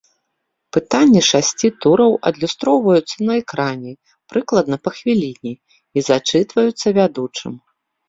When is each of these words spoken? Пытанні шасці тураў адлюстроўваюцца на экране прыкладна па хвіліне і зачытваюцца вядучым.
Пытанні 0.77 1.21
шасці 1.31 1.67
тураў 1.85 2.11
адлюстроўваюцца 2.31 3.15
на 3.29 3.33
экране 3.43 3.91
прыкладна 4.35 4.75
па 4.89 4.97
хвіліне 4.99 5.53
і 5.59 5.99
зачытваюцца 6.13 6.87
вядучым. 7.01 7.53